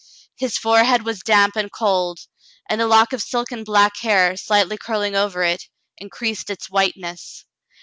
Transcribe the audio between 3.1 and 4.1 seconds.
of silken black